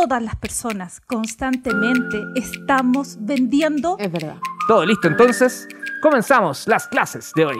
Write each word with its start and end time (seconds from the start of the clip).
todas 0.00 0.22
las 0.22 0.36
personas 0.36 1.02
constantemente 1.02 2.24
estamos 2.34 3.18
vendiendo. 3.20 3.96
Es 3.98 4.10
verdad. 4.10 4.36
Todo 4.66 4.86
listo 4.86 5.08
entonces. 5.08 5.68
Comenzamos 6.00 6.66
las 6.66 6.88
clases 6.88 7.32
de 7.34 7.44
hoy. 7.44 7.58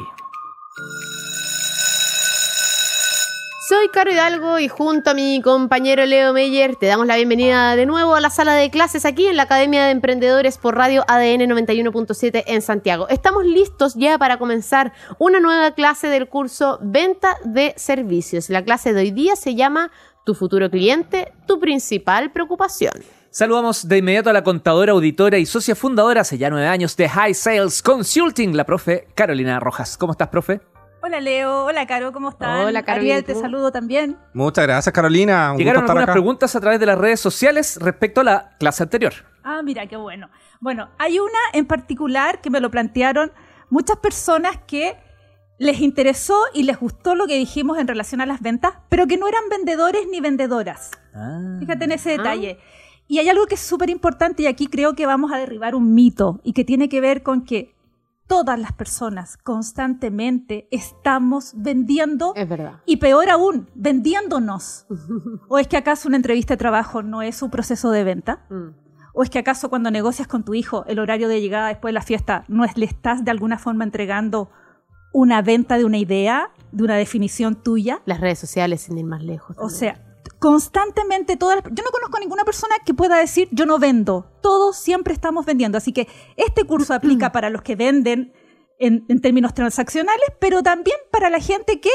Soy 3.69 3.89
Caro 3.91 4.11
Hidalgo 4.11 4.59
y 4.59 4.67
junto 4.67 5.11
a 5.11 5.15
mi 5.15 5.41
compañero 5.43 6.05
Leo 6.05 6.33
Meyer 6.33 6.75
te 6.75 6.87
damos 6.87 7.07
la 7.07 7.15
bienvenida 7.15 7.77
de 7.77 7.87
nuevo 7.87 8.17
a 8.17 8.21
la 8.21 8.31
sala 8.31 8.55
de 8.55 8.69
clases 8.69 9.05
aquí 9.05 9.27
en 9.27 9.37
la 9.37 9.45
Academia 9.45 9.85
de 9.85 9.93
Emprendedores 9.93 10.59
por 10.59 10.75
Radio 10.75 11.05
ADN 11.07 11.43
91.7 11.43 12.43
en 12.49 12.63
Santiago. 12.63 13.07
Estamos 13.09 13.45
listos 13.45 13.95
ya 13.95 14.19
para 14.19 14.39
comenzar 14.39 14.93
una 15.19 15.39
nueva 15.39 15.71
clase 15.71 16.09
del 16.09 16.29
curso 16.29 16.81
Venta 16.83 17.37
de 17.45 17.75
Servicios. 17.77 18.51
La 18.51 18.65
clase 18.65 18.93
de 18.93 19.03
hoy 19.03 19.11
día 19.13 19.37
se 19.37 19.55
llama 19.55 19.93
Tu 20.25 20.35
futuro 20.35 20.71
cliente, 20.71 21.33
tu 21.47 21.59
principal 21.59 22.31
preocupación. 22.31 22.93
Saludamos 23.31 23.89
de 23.89 23.99
inmediato 23.99 24.31
a 24.31 24.33
la 24.33 24.43
contadora, 24.43 24.93
auditora 24.93 25.39
y 25.39 25.47
socia 25.47 25.75
fundadora 25.75 26.23
hace 26.23 26.37
ya 26.37 26.51
nueve 26.51 26.67
años 26.67 26.97
de 26.97 27.09
High 27.09 27.35
Sales 27.35 27.83
Consulting, 27.83 28.57
la 28.57 28.65
profe 28.65 29.09
Carolina 29.15 29.59
Rojas. 29.61 29.97
¿Cómo 29.97 30.13
estás, 30.13 30.29
profe? 30.29 30.61
Hola 31.03 31.21
Leo, 31.21 31.65
hola 31.65 31.87
Caro, 31.87 32.13
¿cómo 32.13 32.29
estás? 32.29 32.67
Hola, 32.67 32.83
Caro, 32.83 33.01
Ariel, 33.01 33.21
¿y 33.21 33.23
te 33.23 33.35
saludo 33.35 33.73
también. 33.73 34.19
Muchas 34.35 34.67
gracias, 34.67 34.93
Carolina. 34.93 35.53
Un 35.53 35.59
Llegaron 35.59 35.83
gusto 35.83 35.93
estar 35.93 35.97
algunas 35.97 36.05
acá. 36.05 36.13
preguntas 36.13 36.57
a 36.57 36.61
través 36.61 36.79
de 36.81 36.87
las 36.87 36.99
redes 36.99 37.21
sociales 37.21 37.79
respecto 37.81 38.21
a 38.21 38.25
la 38.25 38.57
clase 38.59 38.83
anterior. 38.83 39.15
Ah, 39.43 39.63
mira, 39.65 39.87
qué 39.87 39.97
bueno. 39.97 40.29
Bueno, 40.61 40.91
hay 40.99 41.19
una 41.19 41.39
en 41.55 41.65
particular 41.65 42.43
que 42.43 42.51
me 42.51 42.61
lo 42.61 42.71
plantearon 42.71 43.33
muchas 43.71 43.97
personas 43.97 44.59
que 44.67 44.99
les 45.61 45.79
interesó 45.81 46.37
y 46.55 46.63
les 46.65 46.81
gustó 46.81 47.15
lo 47.15 47.27
que 47.27 47.37
dijimos 47.37 47.77
en 47.79 47.87
relación 47.87 48.21
a 48.23 48.27
las 48.27 48.41
ventas, 48.41 48.73
pero 48.89 49.07
que 49.07 49.19
no 49.19 49.29
eran 49.29 49.43
vendedores 49.51 50.07
ni 50.11 50.19
vendedoras. 50.21 50.91
Fíjate 51.61 51.85
en 51.85 51.93
ese 51.93 52.15
Ah. 52.15 52.17
detalle. 52.17 52.59
Y 53.07 53.19
hay 53.19 53.29
algo 53.29 53.45
que 53.47 53.57
es 53.57 53.61
súper 53.61 53.91
importante 53.91 54.43
y 54.43 54.47
aquí 54.47 54.69
creo 54.69 54.95
que 54.95 55.05
vamos 55.05 55.33
a 55.33 55.37
derribar 55.37 55.75
un 55.75 55.93
mito 55.95 56.41
y 56.45 56.55
que 56.55 56.65
tiene 56.65 56.89
que 56.89 57.01
ver 57.03 57.23
con 57.23 57.45
que 57.45 57.75
todas 58.27 58.59
las 58.59 58.73
personas 58.73 59.37
constantemente 59.37 60.67
estamos 60.71 61.53
vendiendo 61.57 62.33
Es 62.37 62.49
verdad. 62.49 62.81
y 62.87 62.97
peor 62.97 63.29
aún, 63.29 63.69
vendiéndonos. 63.75 64.87
¿O 65.49 65.59
es 65.59 65.69
que 65.69 65.77
acaso 65.77 66.09
una 66.09 66.17
entrevista 66.17 66.55
de 66.55 66.59
trabajo 66.59 67.03
no 67.03 67.21
es 67.23 67.43
un 67.43 67.51
proceso 67.51 67.91
de 67.91 68.05
venta? 68.05 68.47
Mm. 68.49 68.69
¿O 69.13 69.23
es 69.25 69.31
que 69.31 69.41
acaso 69.41 69.69
cuando 69.69 69.91
negocias 69.91 70.29
con 70.29 70.45
tu 70.45 70.55
hijo 70.55 70.85
el 70.87 71.01
horario 71.01 71.29
de 71.29 71.41
llegada 71.41 71.69
después 71.69 71.91
de 71.91 71.95
la 71.95 72.03
fiesta 72.03 72.45
no 72.49 72.65
es 72.65 72.77
le 72.79 72.87
estás 72.87 73.25
de 73.25 73.31
alguna 73.33 73.59
forma 73.59 73.83
entregando 73.85 74.51
una 75.13 75.43
venta 75.43 75.77
de 75.79 75.85
una 75.85 75.99
idea, 75.99 76.51
de 76.73 76.85
una 76.85 76.97
definición 76.97 77.57
tuya? 77.63 78.01
Las 78.07 78.21
redes 78.21 78.39
sociales 78.39 78.83
sin 78.83 78.99
ir 78.99 79.05
más 79.05 79.23
lejos. 79.23 79.57
O 79.59 79.69
sea, 79.71 80.01
constantemente 80.39 81.37
todas 81.37 81.57
las- 81.57 81.65
yo 81.75 81.85
no 81.85 81.91
conozco 81.91 82.17
a 82.17 82.21
ninguna 82.21 82.45
persona 82.45 82.75
que 82.85 82.95
pueda 82.95 83.17
decir 83.19 83.49
yo 83.53 83.67
no 83.67 83.79
vendo. 83.79 84.27
Todos 84.41 84.77
siempre 84.77 85.13
estamos 85.15 85.47
vendiendo. 85.47 85.79
Así 85.79 85.93
que 85.93 86.09
este 86.37 86.65
curso 86.65 86.95
aplica 86.95 87.33
para 87.33 87.51
los 87.51 87.63
que 87.63 87.77
venden 87.77 88.33
en, 88.79 89.05
en 89.09 89.21
términos 89.21 89.53
transaccionales, 89.55 90.27
pero 90.41 90.63
también 90.63 90.97
para 91.11 91.29
la 91.31 91.41
gente 91.41 91.81
que 91.81 91.91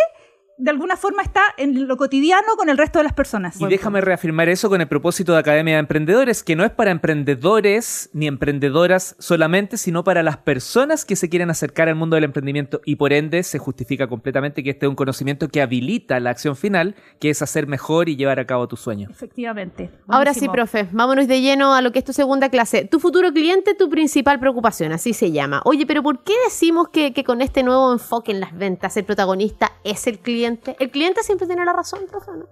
de 0.58 0.72
alguna 0.72 0.96
forma 0.96 1.22
está 1.22 1.42
en 1.58 1.88
lo 1.88 1.98
cotidiano 1.98 2.56
con 2.56 2.70
el 2.70 2.78
resto 2.78 3.00
de 3.00 3.04
las 3.04 3.14
personas. 3.14 3.60
Y 3.60 3.66
déjame 3.66 4.00
reafirmar 4.00 4.48
eso 4.48 4.70
con 4.70 4.80
el 4.80 4.88
propósito 4.88 5.34
de 5.34 5.40
Academia 5.40 5.74
de 5.74 5.80
Emprendedores, 5.82 6.44
que 6.44 6.56
no 6.56 6.64
es 6.64 6.72
para 6.72 6.92
emprendedores 6.92 8.10
ni 8.14 8.28
emprendedoras 8.28 9.16
solamente, 9.20 9.78
sino 9.78 10.04
para 10.06 10.24
las 10.24 10.38
personas 10.38 11.04
que 11.04 11.18
se 11.18 11.30
quieren 11.30 11.50
acercar 11.50 11.90
al 11.90 11.96
mundo 11.96 12.16
del 12.16 12.24
emprendimiento 12.24 12.82
y 12.86 12.96
por 12.96 13.12
ende 13.12 13.44
se 13.44 13.60
justifica 13.60 14.08
completamente 14.08 14.64
que 14.64 14.70
este 14.70 14.86
es 14.86 14.90
un 14.90 14.96
conocimiento 14.96 15.50
que 15.50 15.62
habilita 15.62 16.20
la 16.22 16.30
acción 16.30 16.56
final, 16.56 16.96
que 17.20 17.30
es 17.30 17.42
hacer 17.42 17.68
mejor 17.68 18.08
y 18.08 18.16
llevar 18.16 18.40
a 18.40 18.46
cabo 18.46 18.68
tu 18.68 18.78
sueño. 18.78 19.10
Efectivamente. 19.12 19.92
Ahora 20.08 20.34
sí, 20.34 20.48
profe, 20.48 20.88
vámonos 20.92 21.28
de 21.28 21.42
lleno 21.42 21.74
a 21.74 21.82
lo 21.82 21.92
que 21.92 22.00
es 22.00 22.06
tu 22.06 22.14
segunda 22.14 22.50
clase. 22.50 22.86
Tu 22.86 23.00
futuro 23.00 23.34
cliente, 23.34 23.74
tu 23.74 23.90
principal 23.90 24.40
preocupación, 24.40 24.94
así 24.94 25.14
se 25.14 25.32
llama. 25.34 25.62
Oye, 25.66 25.86
pero 25.86 26.02
¿por 26.02 26.24
qué 26.24 26.34
decimos 26.46 26.90
que, 26.90 27.14
que 27.14 27.26
con 27.26 27.42
este 27.42 27.62
nuevo 27.64 27.92
enfoque 27.92 28.32
en 28.32 28.40
las 28.40 28.58
ventas 28.58 28.96
el 28.96 29.04
protagonista 29.04 29.74
es 29.84 30.08
el 30.08 30.20
cliente? 30.20 30.45
El 30.80 30.92
cliente 30.92 31.24
siempre 31.24 31.48
tiene 31.48 31.66
la 31.66 31.74
razón, 31.74 32.02
profe, 32.10 32.32
¿no? 32.38 32.46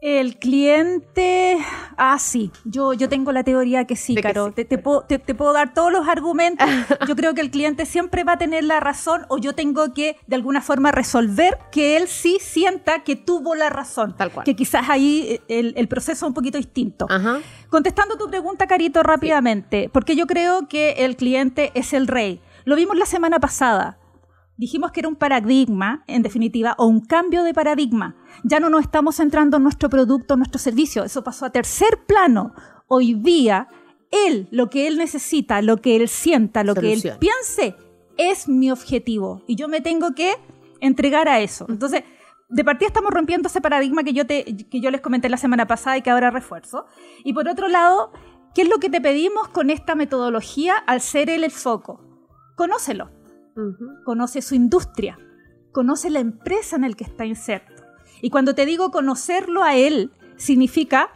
El 0.00 0.38
cliente. 0.38 1.58
Ah, 1.96 2.20
sí. 2.20 2.52
Yo, 2.64 2.92
yo 2.92 3.08
tengo 3.08 3.32
la 3.32 3.42
teoría 3.42 3.84
que 3.84 3.96
sí, 3.96 4.14
Caro. 4.14 4.46
sí. 4.46 4.52
Te, 4.52 4.64
te 4.64 4.78
puedo, 4.78 5.02
te- 5.02 5.18
te 5.18 5.34
puedo 5.34 5.52
dar 5.52 5.74
todos 5.74 5.90
los 5.90 6.06
argumentos. 6.06 6.68
Yo 7.08 7.16
creo 7.16 7.34
que 7.34 7.40
el 7.40 7.50
cliente 7.50 7.84
siempre 7.84 8.22
va 8.22 8.34
a 8.34 8.38
tener 8.38 8.62
la 8.62 8.78
razón 8.78 9.26
o 9.28 9.38
yo 9.38 9.54
tengo 9.56 9.92
que, 9.94 10.16
de 10.28 10.36
alguna 10.36 10.60
forma, 10.60 10.92
resolver 10.92 11.58
que 11.72 11.96
él 11.96 12.06
sí 12.06 12.38
sienta 12.40 13.02
que 13.02 13.16
tuvo 13.16 13.56
la 13.56 13.70
razón. 13.70 14.14
Tal 14.16 14.30
cual. 14.30 14.44
Que 14.44 14.54
quizás 14.54 14.88
ahí 14.88 15.26
eh, 15.48 15.58
el, 15.58 15.74
el 15.76 15.88
proceso 15.88 16.24
es 16.26 16.28
un 16.28 16.34
poquito 16.34 16.58
distinto. 16.58 17.06
Ajá. 17.10 17.40
Contestando 17.68 18.16
tu 18.16 18.28
pregunta, 18.28 18.68
Carito, 18.68 19.02
rápidamente, 19.02 19.90
porque 19.92 20.14
yo 20.14 20.28
creo 20.28 20.68
que 20.68 20.92
el 21.04 21.16
cliente 21.16 21.72
es 21.74 21.92
el 21.92 22.06
rey. 22.06 22.40
Lo 22.64 22.76
vimos 22.76 22.96
la 22.96 23.06
semana 23.06 23.40
pasada. 23.40 23.97
Dijimos 24.58 24.90
que 24.90 25.00
era 25.00 25.08
un 25.08 25.14
paradigma, 25.14 26.02
en 26.08 26.22
definitiva, 26.22 26.74
o 26.78 26.86
un 26.86 27.00
cambio 27.00 27.44
de 27.44 27.54
paradigma. 27.54 28.16
Ya 28.42 28.58
no 28.58 28.68
nos 28.68 28.82
estamos 28.82 29.14
centrando 29.14 29.56
en 29.56 29.62
nuestro 29.62 29.88
producto, 29.88 30.34
en 30.34 30.40
nuestro 30.40 30.58
servicio. 30.58 31.04
Eso 31.04 31.22
pasó 31.22 31.46
a 31.46 31.50
tercer 31.50 32.00
plano. 32.08 32.52
Hoy 32.88 33.14
día, 33.14 33.68
él, 34.10 34.48
lo 34.50 34.68
que 34.68 34.88
él 34.88 34.98
necesita, 34.98 35.62
lo 35.62 35.76
que 35.76 35.94
él 35.94 36.08
sienta, 36.08 36.64
lo 36.64 36.74
que 36.74 36.92
él 36.92 37.00
Solución. 37.00 37.18
piense, 37.20 37.76
es 38.16 38.48
mi 38.48 38.72
objetivo. 38.72 39.42
Y 39.46 39.54
yo 39.54 39.68
me 39.68 39.80
tengo 39.80 40.12
que 40.16 40.34
entregar 40.80 41.28
a 41.28 41.38
eso. 41.38 41.66
Entonces, 41.68 42.02
de 42.48 42.64
partida 42.64 42.88
estamos 42.88 43.12
rompiendo 43.12 43.46
ese 43.46 43.60
paradigma 43.60 44.02
que 44.02 44.12
yo, 44.12 44.26
te, 44.26 44.44
que 44.44 44.80
yo 44.80 44.90
les 44.90 45.00
comenté 45.00 45.28
la 45.28 45.36
semana 45.36 45.68
pasada 45.68 45.98
y 45.98 46.02
que 46.02 46.10
ahora 46.10 46.32
refuerzo. 46.32 46.86
Y 47.22 47.32
por 47.32 47.48
otro 47.48 47.68
lado, 47.68 48.10
¿qué 48.56 48.62
es 48.62 48.68
lo 48.68 48.78
que 48.78 48.90
te 48.90 49.00
pedimos 49.00 49.46
con 49.50 49.70
esta 49.70 49.94
metodología 49.94 50.74
al 50.74 51.00
ser 51.00 51.30
él 51.30 51.44
el 51.44 51.52
foco? 51.52 52.00
Conócelo 52.56 53.17
Conoce 54.04 54.42
su 54.42 54.54
industria, 54.54 55.18
conoce 55.72 56.10
la 56.10 56.20
empresa 56.20 56.76
en 56.76 56.84
el 56.84 56.96
que 56.96 57.04
está 57.04 57.24
inserto. 57.24 57.82
Y 58.20 58.30
cuando 58.30 58.54
te 58.54 58.66
digo 58.66 58.90
conocerlo 58.90 59.62
a 59.62 59.76
él, 59.76 60.12
significa 60.36 61.10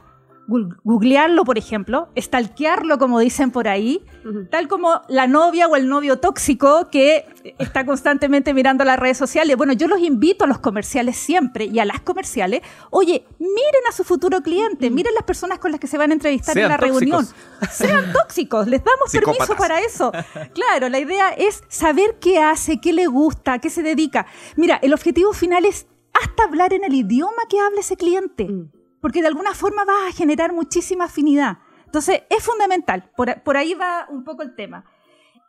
googlearlo, 0.47 1.45
por 1.45 1.59
ejemplo, 1.59 2.09
stalkearlo, 2.19 2.99
como 2.99 3.21
dicen 3.21 3.51
por 3.51 3.69
ahí, 3.69 4.05
tal 4.51 4.69
como 4.69 5.03
la 5.09 5.27
novia 5.27 5.69
o 5.69 5.77
el 5.77 5.89
novio 5.89 6.19
tóxico 6.19 6.89
que 6.91 7.27
está 7.59 7.87
constantemente 7.87 8.53
mirando 8.55 8.85
las 8.85 8.99
redes 8.99 9.19
sociales. 9.19 9.57
Bueno, 9.57 9.73
yo 9.73 9.89
los 9.89 10.01
invito 10.01 10.45
a 10.45 10.49
los 10.49 10.59
comerciales 10.59 11.17
siempre 11.17 11.67
y 11.67 11.79
a 11.79 11.85
las 11.85 12.01
comerciales, 12.01 12.63
oye, 12.91 13.25
miren 13.39 13.83
a 13.89 13.93
su 13.93 14.05
futuro 14.05 14.43
cliente, 14.43 14.91
miren 14.91 15.15
las 15.15 15.25
personas 15.25 15.59
con 15.59 15.71
las 15.71 15.81
que 15.81 15.87
se 15.87 15.99
van 15.99 16.11
a 16.11 16.15
entrevistar 16.15 16.55
Sean 16.55 16.65
en 16.65 16.71
la 16.71 16.77
reunión. 16.77 17.27
Sean 17.71 18.13
tóxicos, 18.13 18.67
les 18.67 18.83
damos 18.85 19.11
permiso 19.13 19.57
para 19.57 19.81
eso. 19.81 20.13
Claro, 20.55 20.89
la 20.89 20.99
idea 20.99 21.31
es 21.31 21.63
saber 21.69 22.17
qué 22.21 22.39
hace, 22.39 22.81
qué 22.81 22.93
le 22.93 23.07
gusta, 23.07 23.59
qué 23.59 23.71
se 23.71 23.83
dedica. 23.83 24.27
Mira, 24.57 24.79
el 24.83 24.93
objetivo 24.93 25.33
final 25.33 25.65
es 25.65 25.87
hasta 26.21 26.45
hablar 26.45 26.73
en 26.73 26.85
el 26.85 26.95
idioma 26.95 27.43
que 27.49 27.59
hable 27.59 27.81
ese 27.81 27.97
cliente, 27.97 28.45
Mm. 28.45 28.82
Porque 29.03 29.21
de 29.21 29.27
alguna 29.27 29.53
forma 29.53 29.85
va 29.85 30.09
a 30.09 30.13
generar 30.13 30.55
muchísima 30.55 31.05
afinidad. 31.05 31.59
Entonces, 31.85 32.23
es 32.31 32.43
fundamental, 32.43 33.11
por, 33.17 33.43
por 33.43 33.59
ahí 33.59 33.75
va 33.75 34.07
un 34.09 34.25
poco 34.25 34.43
el 34.43 34.55
tema. 34.55 34.87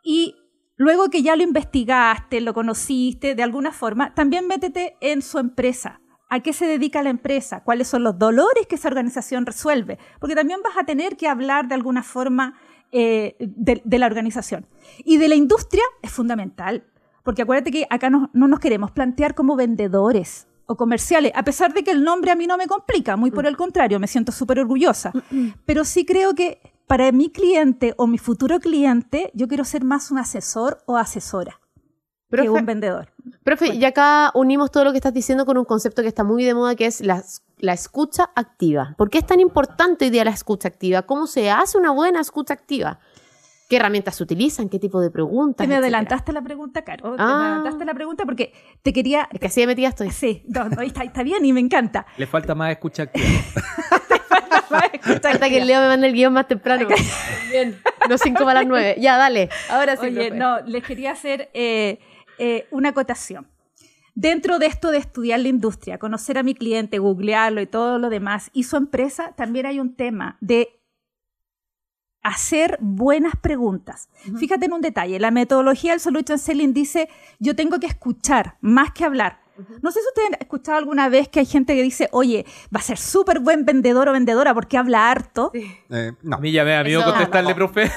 Y 0.02 0.36
luego 0.76 1.08
que 1.08 1.22
ya 1.22 1.36
lo 1.36 1.44
investigaste, 1.44 2.42
lo 2.42 2.52
conociste, 2.52 3.34
de 3.34 3.42
alguna 3.42 3.72
forma, 3.72 4.12
también 4.12 4.48
métete 4.48 4.96
en 5.00 5.22
su 5.22 5.38
empresa. 5.38 6.00
¿A 6.28 6.40
qué 6.40 6.52
se 6.52 6.66
dedica 6.66 7.02
la 7.02 7.10
empresa? 7.10 7.62
¿Cuáles 7.62 7.86
son 7.86 8.02
los 8.02 8.18
dolores 8.18 8.66
que 8.66 8.74
esa 8.74 8.88
organización 8.88 9.46
resuelve? 9.46 9.98
Porque 10.18 10.34
también 10.34 10.60
vas 10.62 10.76
a 10.76 10.84
tener 10.84 11.16
que 11.16 11.28
hablar 11.28 11.68
de 11.68 11.76
alguna 11.76 12.02
forma 12.02 12.58
eh, 12.90 13.36
de, 13.38 13.80
de 13.84 13.98
la 13.98 14.06
organización. 14.06 14.66
Y 15.04 15.18
de 15.18 15.28
la 15.28 15.36
industria 15.36 15.84
es 16.02 16.10
fundamental, 16.10 16.84
porque 17.22 17.42
acuérdate 17.42 17.70
que 17.70 17.86
acá 17.88 18.10
no, 18.10 18.30
no 18.32 18.48
nos 18.48 18.58
queremos 18.58 18.90
plantear 18.90 19.36
como 19.36 19.54
vendedores 19.54 20.48
o 20.66 20.76
comerciales, 20.76 21.32
a 21.34 21.42
pesar 21.42 21.72
de 21.74 21.84
que 21.84 21.90
el 21.90 22.04
nombre 22.04 22.30
a 22.30 22.36
mí 22.36 22.46
no 22.46 22.56
me 22.56 22.66
complica, 22.66 23.16
muy 23.16 23.30
por 23.30 23.46
el 23.46 23.56
contrario, 23.56 24.00
me 24.00 24.06
siento 24.06 24.32
súper 24.32 24.60
orgullosa. 24.60 25.12
Pero 25.66 25.84
sí 25.84 26.04
creo 26.04 26.34
que 26.34 26.60
para 26.86 27.10
mi 27.12 27.30
cliente 27.30 27.94
o 27.96 28.06
mi 28.06 28.18
futuro 28.18 28.60
cliente, 28.60 29.30
yo 29.34 29.48
quiero 29.48 29.64
ser 29.64 29.84
más 29.84 30.10
un 30.10 30.18
asesor 30.18 30.82
o 30.86 30.96
asesora 30.96 31.60
que 32.30 32.48
Profe, 32.48 32.50
un 32.50 32.66
vendedor. 32.66 33.12
profe, 33.44 33.74
y 33.74 33.84
acá 33.84 34.32
unimos 34.34 34.70
todo 34.70 34.84
lo 34.84 34.90
que 34.90 34.98
estás 34.98 35.14
diciendo 35.14 35.46
con 35.46 35.56
un 35.56 35.64
concepto 35.64 36.02
que 36.02 36.08
está 36.08 36.24
muy 36.24 36.44
de 36.44 36.54
moda, 36.54 36.74
que 36.74 36.86
es 36.86 37.00
la, 37.00 37.22
la 37.58 37.72
escucha 37.72 38.30
activa. 38.34 38.94
¿Por 38.98 39.08
qué 39.08 39.18
es 39.18 39.26
tan 39.26 39.40
importante 39.40 40.06
hoy 40.06 40.10
día 40.10 40.24
la 40.24 40.32
escucha 40.32 40.68
activa? 40.68 41.02
¿Cómo 41.02 41.26
se 41.26 41.50
hace 41.50 41.78
una 41.78 41.90
buena 41.90 42.20
escucha 42.20 42.54
activa? 42.54 42.98
¿Qué 43.68 43.76
herramientas 43.76 44.16
se 44.16 44.22
utilizan? 44.22 44.68
¿Qué 44.68 44.78
tipo 44.78 45.00
de 45.00 45.10
preguntas? 45.10 45.64
Te 45.64 45.68
me 45.68 45.74
etcétera? 45.74 45.98
adelantaste 45.98 46.32
la 46.32 46.42
pregunta, 46.42 46.82
Caro. 46.82 47.16
Te 47.16 47.22
Ah. 47.22 47.26
me 47.38 47.44
adelantaste 47.46 47.84
la 47.84 47.94
pregunta 47.94 48.24
porque 48.24 48.52
te 48.82 48.92
quería... 48.92 49.28
Es 49.32 49.40
que 49.40 49.46
así 49.46 49.60
de 49.62 49.66
metida 49.66 49.88
estoy. 49.88 50.10
Sí, 50.10 50.42
no, 50.48 50.68
no, 50.68 50.82
está, 50.82 51.02
está 51.02 51.22
bien 51.22 51.44
y 51.46 51.52
me 51.52 51.60
encanta. 51.60 52.06
Le 52.18 52.26
falta 52.26 52.54
más 52.54 52.70
escucha 52.72 53.04
activa. 53.04 53.26
Hasta 55.24 55.48
que 55.48 55.64
Leo 55.64 55.80
me 55.80 55.88
mande 55.88 56.08
el 56.08 56.12
guion 56.14 56.32
más 56.32 56.48
temprano. 56.48 56.86
Bien, 57.50 57.78
no 58.08 58.18
cinco 58.18 58.44
para 58.44 58.60
las 58.60 58.66
nueve. 58.66 58.96
Ya, 58.98 59.16
dale. 59.16 59.48
Ahora 59.70 59.96
sí. 59.96 60.06
Oye, 60.06 60.26
profe. 60.28 60.36
no, 60.36 60.60
les 60.62 60.82
quería 60.82 61.12
hacer 61.12 61.50
eh, 61.54 61.98
eh, 62.38 62.66
una 62.70 62.90
acotación. 62.90 63.46
Dentro 64.16 64.58
de 64.58 64.66
esto 64.66 64.90
de 64.90 64.98
estudiar 64.98 65.40
la 65.40 65.48
industria, 65.48 65.98
conocer 65.98 66.38
a 66.38 66.42
mi 66.42 66.54
cliente, 66.54 66.98
googlearlo 66.98 67.60
y 67.60 67.66
todo 67.66 67.98
lo 67.98 68.10
demás, 68.10 68.50
y 68.52 68.62
su 68.64 68.76
empresa, 68.76 69.32
también 69.36 69.66
hay 69.66 69.80
un 69.80 69.94
tema 69.96 70.36
de 70.40 70.68
hacer 72.24 72.78
buenas 72.80 73.34
preguntas. 73.36 74.08
Fíjate 74.38 74.66
en 74.66 74.72
un 74.72 74.80
detalle, 74.80 75.20
la 75.20 75.30
metodología 75.30 75.92
del 75.92 76.00
Solution 76.00 76.38
Selling 76.38 76.72
dice, 76.72 77.08
yo 77.38 77.54
tengo 77.54 77.78
que 77.78 77.86
escuchar 77.86 78.56
más 78.60 78.90
que 78.92 79.04
hablar. 79.04 79.44
No 79.82 79.92
sé 79.92 80.00
si 80.00 80.06
ustedes 80.08 80.28
han 80.32 80.38
escuchado 80.40 80.78
alguna 80.78 81.08
vez 81.08 81.28
que 81.28 81.38
hay 81.38 81.46
gente 81.46 81.76
que 81.76 81.82
dice, 81.82 82.08
oye, 82.10 82.44
va 82.74 82.80
a 82.80 82.82
ser 82.82 82.98
súper 82.98 83.38
buen 83.38 83.64
vendedor 83.64 84.08
o 84.08 84.12
vendedora 84.12 84.52
porque 84.52 84.76
habla 84.76 85.10
harto. 85.12 85.52
Eh, 85.54 86.12
no. 86.22 86.36
A 86.36 86.40
mí 86.40 86.50
ya 86.50 86.64
me 86.64 86.72
da 86.72 86.82
miedo 86.82 87.04
contestarle, 87.04 87.54
profe. 87.54 87.88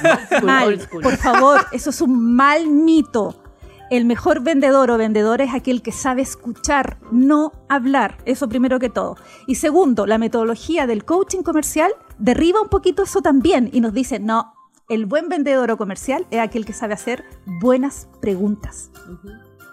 Mal, 0.43 0.67
Old 0.67 0.81
school. 0.81 1.01
por 1.01 1.17
favor, 1.17 1.65
eso 1.71 1.89
es 1.89 2.01
un 2.01 2.35
mal 2.35 2.67
mito. 2.67 3.41
El 3.89 4.03
mejor 4.03 4.41
vendedor 4.41 4.91
o 4.91 4.97
vendedora 4.97 5.45
es 5.45 5.53
aquel 5.53 5.81
que 5.81 5.93
sabe 5.93 6.21
escuchar, 6.21 6.97
no 7.09 7.53
hablar. 7.69 8.17
Eso 8.25 8.49
primero 8.49 8.79
que 8.79 8.89
todo. 8.89 9.15
Y 9.47 9.55
segundo, 9.55 10.05
la 10.05 10.17
metodología 10.17 10.87
del 10.87 11.05
coaching 11.05 11.41
comercial 11.41 11.93
derriba 12.17 12.61
un 12.61 12.67
poquito 12.67 13.03
eso 13.03 13.21
también 13.21 13.69
y 13.71 13.79
nos 13.79 13.93
dice, 13.93 14.19
no, 14.19 14.53
el 14.89 15.05
buen 15.05 15.29
vendedor 15.29 15.71
o 15.71 15.77
comercial 15.77 16.27
es 16.31 16.39
aquel 16.39 16.65
que 16.65 16.73
sabe 16.73 16.95
hacer 16.95 17.23
buenas 17.61 18.09
preguntas. 18.19 18.91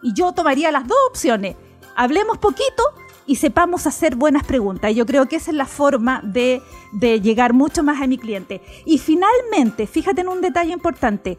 Y 0.03 0.15
yo 0.15 0.31
tomaría 0.33 0.71
las 0.71 0.87
dos 0.87 0.99
opciones. 1.09 1.57
Hablemos 1.97 2.39
poquito 2.39 2.85
y 3.27 3.37
sepamos 3.37 3.87
hacer 3.89 4.15
buenas 4.15 4.45
preguntas. 4.45 4.93
Y 4.93 4.95
yo 4.95 5.07
creo 5.07 5.27
que 5.27 5.37
esa 5.37 5.51
es 5.51 5.57
la 5.57 5.67
forma 5.67 6.21
de, 6.23 6.63
de 6.93 7.21
llegar 7.21 7.53
mucho 7.53 7.83
más 7.83 8.01
a 8.01 8.07
mi 8.07 8.19
cliente. 8.19 8.63
Y 8.85 8.99
finalmente, 8.99 9.89
fíjate 9.89 10.21
en 10.21 10.29
un 10.29 10.41
detalle 10.41 10.73
importante. 10.73 11.37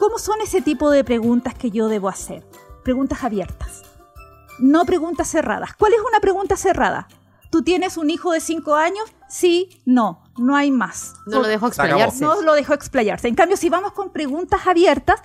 ¿Cómo 0.00 0.18
son 0.18 0.40
ese 0.40 0.62
tipo 0.62 0.90
de 0.90 1.04
preguntas 1.04 1.52
que 1.52 1.70
yo 1.70 1.88
debo 1.88 2.08
hacer? 2.08 2.42
Preguntas 2.82 3.22
abiertas. 3.22 3.82
No 4.58 4.86
preguntas 4.86 5.28
cerradas. 5.28 5.74
¿Cuál 5.74 5.92
es 5.92 6.00
una 6.00 6.20
pregunta 6.20 6.56
cerrada? 6.56 7.06
¿Tú 7.50 7.60
tienes 7.60 7.98
un 7.98 8.08
hijo 8.08 8.32
de 8.32 8.40
5 8.40 8.76
años? 8.76 9.04
Sí, 9.28 9.82
no, 9.84 10.24
no 10.38 10.56
hay 10.56 10.70
más. 10.70 11.12
No 11.26 11.42
lo 11.42 11.48
dejo 11.48 11.66
explayarse. 11.66 12.24
No 12.24 12.40
lo 12.40 12.54
dejó 12.54 12.72
explayarse. 12.72 13.28
En 13.28 13.34
cambio, 13.34 13.58
si 13.58 13.68
vamos 13.68 13.92
con 13.92 14.08
preguntas 14.10 14.66
abiertas, 14.66 15.20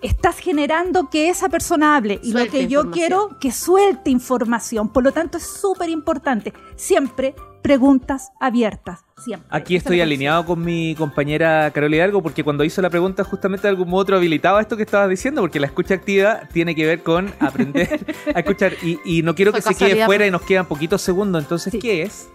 estás 0.00 0.38
generando 0.38 1.10
que 1.10 1.28
esa 1.28 1.48
persona 1.48 1.96
hable. 1.96 2.20
Y 2.22 2.30
Suelte 2.30 2.46
lo 2.46 2.52
que 2.52 2.68
yo 2.68 2.90
quiero, 2.92 3.36
que 3.40 3.50
suelte 3.50 4.10
información. 4.10 4.90
Por 4.90 5.02
lo 5.02 5.10
tanto, 5.10 5.38
es 5.38 5.44
súper 5.44 5.88
importante. 5.88 6.52
Siempre 6.76 7.34
preguntas 7.62 8.30
abiertas. 8.38 9.00
Siempre. 9.20 9.46
Aquí 9.50 9.76
Esa 9.76 9.84
estoy 9.84 10.00
alineado 10.00 10.44
con 10.46 10.64
mi 10.64 10.94
compañera 10.96 11.70
Carol 11.72 11.94
Hidalgo 11.94 12.22
porque 12.22 12.42
cuando 12.44 12.64
hizo 12.64 12.80
la 12.82 12.90
pregunta 12.90 13.22
justamente 13.24 13.62
de 13.62 13.68
algún 13.70 13.88
modo 13.88 14.02
otro 14.02 14.16
habilitaba 14.16 14.60
esto 14.60 14.76
que 14.76 14.82
estabas 14.84 15.08
diciendo 15.10 15.40
porque 15.42 15.60
la 15.60 15.66
escucha 15.66 15.94
activa 15.94 16.42
tiene 16.52 16.74
que 16.74 16.86
ver 16.86 17.02
con 17.02 17.32
aprender 17.40 18.04
a 18.34 18.38
escuchar 18.40 18.72
y, 18.82 18.98
y 19.04 19.22
no 19.22 19.34
quiero 19.34 19.52
Fue 19.52 19.60
que 19.60 19.74
se 19.74 19.84
quede 19.86 20.04
fuera 20.06 20.26
y 20.26 20.30
nos 20.30 20.42
quedan 20.42 20.66
poquitos 20.66 21.02
segundos. 21.02 21.42
Entonces, 21.42 21.70
Sí. 21.72 21.78
¿qué 21.78 22.02
es? 22.02 22.28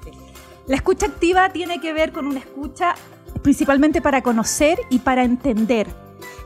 La 0.67 0.75
escucha 0.75 1.05
activa 1.07 1.49
tiene 1.49 1.79
que 1.79 1.93
ver 1.93 2.11
con 2.11 2.25
una 2.27 2.39
escucha 2.39 2.95
principalmente 3.41 4.01
para 4.01 4.21
conocer 4.23 4.79
y 4.89 4.99
para 4.99 5.23
entender 5.23 5.87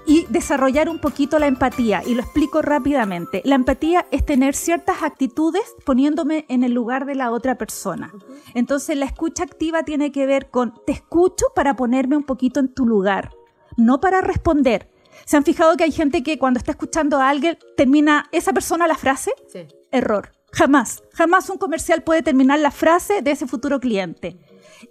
y 0.09 0.25
desarrollar 0.27 0.89
un 0.89 0.97
poquito 0.97 1.37
la 1.37 1.45
empatía. 1.45 2.01
Y 2.03 2.15
lo 2.15 2.23
explico 2.23 2.63
rápidamente. 2.63 3.43
La 3.45 3.53
empatía 3.53 4.07
es 4.09 4.25
tener 4.25 4.55
ciertas 4.55 5.03
actitudes 5.03 5.61
poniéndome 5.85 6.45
en 6.49 6.63
el 6.63 6.73
lugar 6.73 7.05
de 7.05 7.13
la 7.13 7.31
otra 7.31 7.59
persona. 7.59 8.11
Entonces 8.55 8.97
la 8.97 9.05
escucha 9.05 9.43
activa 9.43 9.83
tiene 9.83 10.11
que 10.11 10.25
ver 10.25 10.49
con 10.49 10.73
te 10.87 10.93
escucho 10.93 11.45
para 11.55 11.75
ponerme 11.75 12.17
un 12.17 12.23
poquito 12.23 12.59
en 12.59 12.73
tu 12.73 12.87
lugar, 12.87 13.35
no 13.77 13.99
para 13.99 14.21
responder. 14.21 14.89
¿Se 15.25 15.37
han 15.37 15.43
fijado 15.43 15.77
que 15.77 15.83
hay 15.83 15.91
gente 15.91 16.23
que 16.23 16.39
cuando 16.39 16.57
está 16.57 16.71
escuchando 16.71 17.19
a 17.19 17.29
alguien 17.29 17.59
termina 17.77 18.29
esa 18.31 18.51
persona 18.51 18.87
la 18.87 18.95
frase? 18.95 19.31
Sí. 19.47 19.67
Error. 19.91 20.31
Jamás. 20.51 21.03
Jamás 21.13 21.51
un 21.51 21.59
comercial 21.59 22.01
puede 22.01 22.23
terminar 22.23 22.57
la 22.57 22.71
frase 22.71 23.21
de 23.21 23.29
ese 23.29 23.45
futuro 23.45 23.79
cliente. 23.79 24.39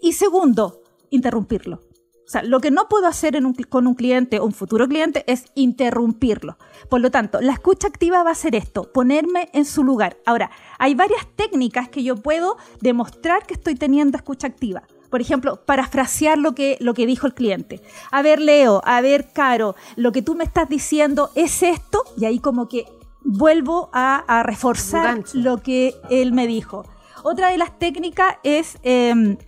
Y 0.01 0.13
segundo, 0.13 0.85
interrumpirlo. 1.11 1.81
O 2.29 2.31
sea, 2.31 2.43
lo 2.43 2.61
que 2.61 2.71
no 2.71 2.91
puedo 2.91 3.07
hacer 3.07 3.37
en 3.37 3.47
un 3.47 3.55
cl- 3.55 3.71
con 3.71 3.87
un 3.87 3.95
cliente 3.95 4.39
o 4.39 4.45
un 4.45 4.53
futuro 4.53 4.87
cliente 4.87 5.25
es 5.27 5.47
interrumpirlo. 5.55 6.59
Por 6.91 7.01
lo 7.01 7.11
tanto, 7.11 7.41
la 7.41 7.55
escucha 7.55 7.89
activa 7.89 8.23
va 8.23 8.33
a 8.33 8.35
ser 8.35 8.55
esto, 8.55 8.93
ponerme 8.93 9.49
en 9.55 9.65
su 9.65 9.83
lugar. 9.83 10.19
Ahora, 10.27 10.51
hay 10.79 10.95
varias 10.95 11.27
técnicas 11.37 11.89
que 11.89 12.03
yo 12.03 12.17
puedo 12.17 12.59
demostrar 12.83 13.47
que 13.47 13.55
estoy 13.55 13.77
teniendo 13.77 14.19
escucha 14.19 14.47
activa. 14.47 14.83
Por 15.09 15.23
ejemplo, 15.23 15.65
parafrasear 15.65 16.37
lo 16.37 16.55
que, 16.55 16.77
lo 16.81 16.93
que 16.93 17.07
dijo 17.07 17.27
el 17.27 17.33
cliente. 17.33 17.81
A 18.11 18.21
ver, 18.21 18.41
Leo, 18.43 18.83
a 18.85 19.01
ver, 19.01 19.33
Caro, 19.33 19.75
lo 19.97 20.13
que 20.13 20.21
tú 20.21 20.35
me 20.35 20.45
estás 20.45 20.69
diciendo 20.69 21.31
es 21.35 21.63
esto, 21.63 22.05
y 22.19 22.27
ahí 22.27 22.41
como 22.41 22.69
que 22.69 22.85
vuelvo 23.25 23.89
a, 23.95 24.17
a 24.17 24.43
reforzar 24.43 25.25
lo 25.33 25.63
que 25.63 25.95
él 26.11 26.35
me 26.35 26.47
dijo. 26.47 26.85
Otra 27.25 27.49
de 27.49 27.57
las 27.57 27.79
técnicas 27.79 28.35
es 28.43 28.77
eh, 28.83 29.39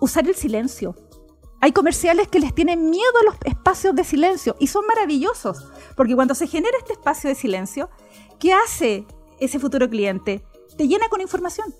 usar 0.00 0.26
el 0.26 0.34
silencio. 0.34 0.96
Hay 1.60 1.72
comerciales 1.72 2.28
que 2.28 2.40
les 2.40 2.54
tienen 2.54 2.88
miedo 2.88 3.12
a 3.20 3.24
los 3.24 3.34
espacios 3.44 3.94
de 3.94 4.04
silencio 4.04 4.56
y 4.58 4.68
son 4.68 4.86
maravillosos, 4.86 5.66
porque 5.94 6.14
cuando 6.14 6.34
se 6.34 6.46
genera 6.46 6.76
este 6.78 6.94
espacio 6.94 7.28
de 7.28 7.34
silencio, 7.34 7.90
¿qué 8.38 8.54
hace 8.54 9.04
ese 9.40 9.58
futuro 9.58 9.88
cliente? 9.90 10.42
Te 10.78 10.88
llena 10.88 11.08
con 11.08 11.20
información. 11.20 11.74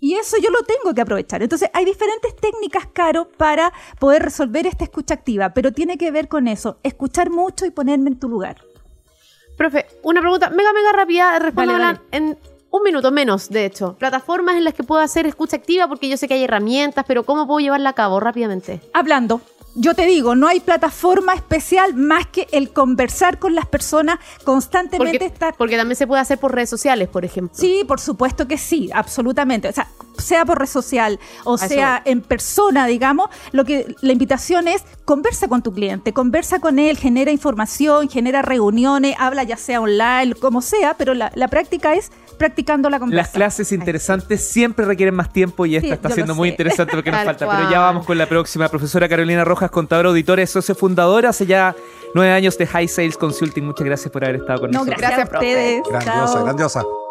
Y 0.00 0.16
eso 0.16 0.36
yo 0.36 0.50
lo 0.50 0.62
tengo 0.64 0.92
que 0.94 1.00
aprovechar. 1.00 1.42
Entonces, 1.42 1.70
hay 1.72 1.84
diferentes 1.84 2.34
técnicas, 2.36 2.88
Caro, 2.92 3.28
para 3.28 3.72
poder 3.98 4.22
resolver 4.22 4.66
esta 4.66 4.84
escucha 4.84 5.14
activa, 5.14 5.54
pero 5.54 5.72
tiene 5.72 5.96
que 5.96 6.10
ver 6.10 6.28
con 6.28 6.48
eso, 6.48 6.78
escuchar 6.82 7.30
mucho 7.30 7.64
y 7.64 7.70
ponerme 7.70 8.10
en 8.10 8.18
tu 8.18 8.28
lugar. 8.28 8.56
Profe, 9.56 9.86
una 10.02 10.20
pregunta 10.20 10.50
mega, 10.50 10.72
mega 10.72 10.92
rápida. 10.92 11.38
Respóndala 11.38 11.84
Dale, 11.84 12.00
en 12.10 12.38
un 12.76 12.82
minuto 12.82 13.10
menos, 13.12 13.48
de 13.50 13.66
hecho. 13.66 13.94
Plataformas 13.98 14.56
en 14.56 14.64
las 14.64 14.74
que 14.74 14.82
puedo 14.82 15.00
hacer 15.00 15.26
escucha 15.26 15.56
activa, 15.56 15.86
porque 15.88 16.08
yo 16.08 16.16
sé 16.16 16.26
que 16.28 16.34
hay 16.34 16.44
herramientas, 16.44 17.04
pero 17.06 17.22
¿cómo 17.24 17.46
puedo 17.46 17.60
llevarla 17.60 17.90
a 17.90 17.92
cabo 17.94 18.20
rápidamente? 18.20 18.80
hablando. 18.92 19.40
Yo 19.76 19.94
te 19.94 20.06
digo, 20.06 20.36
no 20.36 20.46
hay 20.46 20.60
plataforma 20.60 21.34
especial 21.34 21.94
más 21.94 22.28
que 22.28 22.46
el 22.52 22.72
conversar 22.72 23.40
con 23.40 23.56
las 23.56 23.66
personas 23.66 24.20
constantemente 24.44 25.18
Porque, 25.18 25.26
estar. 25.26 25.54
porque 25.56 25.76
también 25.76 25.96
se 25.96 26.06
puede 26.06 26.22
hacer 26.22 26.38
por 26.38 26.54
redes 26.54 26.70
sociales, 26.70 27.08
por 27.08 27.24
ejemplo. 27.24 27.56
Sí, 27.58 27.82
por 27.86 27.98
supuesto 27.98 28.46
que 28.46 28.56
sí, 28.56 28.90
absolutamente. 28.94 29.68
O 29.68 29.72
sea, 29.72 29.88
sea 30.18 30.44
por 30.44 30.58
red 30.58 30.66
social 30.66 31.18
o 31.44 31.56
eso 31.56 31.68
sea 31.68 32.00
en 32.04 32.20
persona, 32.20 32.86
digamos, 32.86 33.28
lo 33.52 33.64
que 33.64 33.94
la 34.00 34.12
invitación 34.12 34.68
es 34.68 34.82
conversa 35.04 35.48
con 35.48 35.62
tu 35.62 35.72
cliente, 35.72 36.12
conversa 36.12 36.60
con 36.60 36.78
él, 36.78 36.96
genera 36.96 37.30
información, 37.30 38.08
genera 38.08 38.42
reuniones, 38.42 39.14
habla 39.18 39.42
ya 39.42 39.56
sea 39.56 39.80
online, 39.80 40.34
como 40.34 40.62
sea, 40.62 40.94
pero 40.98 41.14
la, 41.14 41.30
la 41.34 41.48
práctica 41.48 41.94
es 41.94 42.10
practicando 42.38 42.90
la 42.90 42.94
Las 42.96 43.00
conversación. 43.00 43.38
clases 43.40 43.72
interesantes 43.72 44.44
siempre 44.48 44.84
requieren 44.84 45.14
más 45.14 45.32
tiempo 45.32 45.66
y 45.66 45.76
esta 45.76 45.86
Sí, 45.88 45.92
está 45.94 46.10
siendo 46.10 46.32
lo 46.32 46.36
muy 46.36 46.48
sé. 46.48 46.52
interesante 46.54 46.92
porque 46.94 47.10
nos 47.12 47.18
Tal 47.20 47.26
falta. 47.26 47.44
cual. 47.46 47.56
Pero 47.58 47.70
ya 47.70 47.80
vamos 47.80 48.06
con 48.06 48.18
la 48.18 48.26
próxima. 48.26 48.68
Profesora 48.68 49.08
Carolina 49.08 49.44
Rojas, 49.44 49.70
contadora 49.70 50.08
auditora, 50.08 50.44
socio 50.46 50.74
fundadora, 50.74 51.28
hace 51.28 51.46
ya 51.46 51.76
nueve 52.14 52.32
años 52.32 52.58
de 52.58 52.66
High 52.66 52.88
Sales 52.88 53.16
Consulting. 53.16 53.64
Muchas 53.64 53.84
gracias 53.86 54.10
por 54.12 54.24
haber 54.24 54.36
estado 54.36 54.60
con 54.62 54.70
No, 54.72 54.78
nosotros. 54.80 54.98
gracias, 55.00 55.28
Gracias, 55.30 55.34
a 55.34 55.38
ustedes. 55.38 55.82
Grandiosa, 55.88 56.32
Chao. 56.34 56.44
grandiosa. 56.44 57.03